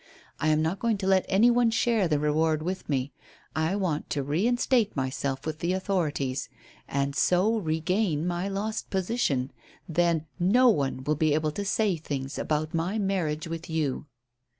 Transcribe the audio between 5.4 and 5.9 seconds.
with the